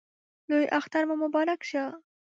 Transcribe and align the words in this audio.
لوی 0.49 0.65
اختر 0.77 1.03
مو 1.07 1.15
مبارک 1.23 1.59
شه! 1.69 1.83